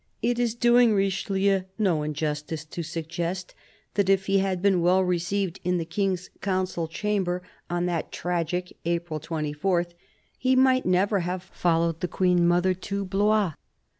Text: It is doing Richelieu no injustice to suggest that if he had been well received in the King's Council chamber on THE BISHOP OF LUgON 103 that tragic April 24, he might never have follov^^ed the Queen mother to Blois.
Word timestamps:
It 0.23 0.39
is 0.39 0.55
doing 0.55 0.95
Richelieu 0.95 1.65
no 1.77 2.01
injustice 2.01 2.65
to 2.65 2.81
suggest 2.81 3.53
that 3.93 4.09
if 4.09 4.25
he 4.25 4.39
had 4.39 4.59
been 4.59 4.81
well 4.81 5.03
received 5.03 5.59
in 5.63 5.77
the 5.77 5.85
King's 5.85 6.31
Council 6.41 6.87
chamber 6.87 7.43
on 7.69 7.85
THE 7.85 7.91
BISHOP 7.91 8.05
OF 8.07 8.25
LUgON 8.25 8.45
103 8.49 8.65
that 8.65 8.71
tragic 8.71 8.77
April 8.85 9.19
24, 9.19 9.85
he 10.39 10.55
might 10.55 10.87
never 10.87 11.19
have 11.19 11.51
follov^^ed 11.53 11.99
the 11.99 12.07
Queen 12.07 12.47
mother 12.47 12.73
to 12.73 13.05
Blois. 13.05 13.53